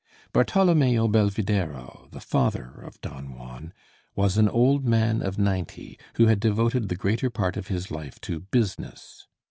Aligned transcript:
Bartholomeo 0.33 1.07
Belvidéro, 1.07 2.09
the 2.09 2.19
father 2.19 2.81
of 2.83 2.99
Don 3.01 3.35
Juan, 3.37 3.71
was 4.15 4.35
an 4.35 4.49
old 4.49 4.83
man 4.83 5.21
of 5.21 5.37
ninety, 5.37 5.99
who 6.15 6.25
had 6.25 6.39
devoted 6.39 6.89
the 6.89 6.95
greater 6.95 7.29
part 7.29 7.55
of 7.55 7.67
his 7.67 7.91
life 7.91 8.19
to 8.21 8.39
business. 8.39 9.27